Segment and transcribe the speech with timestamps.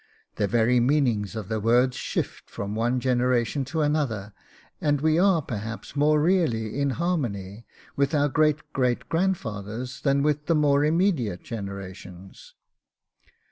[0.37, 4.33] The very meanings of the words shift from one generation to another,
[4.81, 10.47] and we are perhaps more really in harmony with our great great grandfathers than with
[10.47, 12.55] the more immediate generations.